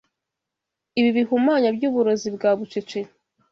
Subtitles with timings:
[0.99, 2.99] ibi bihumanya by’uburozi bwa bucece